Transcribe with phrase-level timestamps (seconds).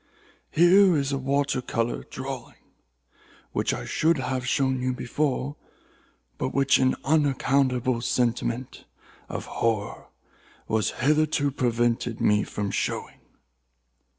[0.49, 2.57] Here is a watercolor drawing,
[3.51, 5.57] which I should have shown you before,
[6.39, 8.85] but which an unaccountable sentiment
[9.29, 10.07] of horror
[10.67, 13.19] has hitherto prevented me from showing."